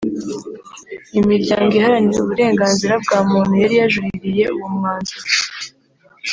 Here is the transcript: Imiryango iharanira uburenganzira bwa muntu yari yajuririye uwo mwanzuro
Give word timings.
Imiryango 1.19 1.71
iharanira 1.77 2.17
uburenganzira 2.21 2.93
bwa 3.03 3.19
muntu 3.29 3.53
yari 3.63 3.75
yajuririye 3.81 4.45
uwo 4.55 4.67
mwanzuro 4.75 5.29